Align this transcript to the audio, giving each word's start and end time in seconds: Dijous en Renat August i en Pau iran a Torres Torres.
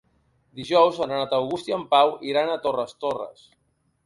Dijous 0.61 0.97
en 1.05 1.13
Renat 1.15 1.35
August 1.39 1.69
i 1.69 1.75
en 1.77 1.83
Pau 1.93 2.15
iran 2.31 2.53
a 2.55 2.57
Torres 2.65 2.97
Torres. 3.07 3.47